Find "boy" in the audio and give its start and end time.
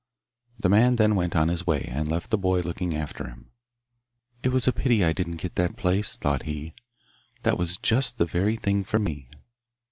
2.39-2.61